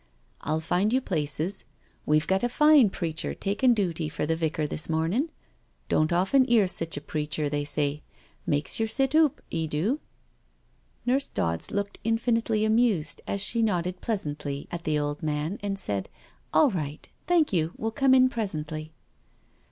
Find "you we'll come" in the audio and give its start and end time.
17.53-18.15